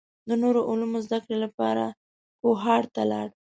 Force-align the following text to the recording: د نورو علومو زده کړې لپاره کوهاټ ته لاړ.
د 0.27 0.31
نورو 0.41 0.61
علومو 0.69 0.99
زده 1.05 1.17
کړې 1.23 1.37
لپاره 1.45 1.85
کوهاټ 2.41 2.83
ته 2.95 3.03
لاړ. 3.11 3.27